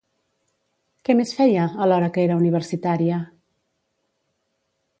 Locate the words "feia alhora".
1.41-2.09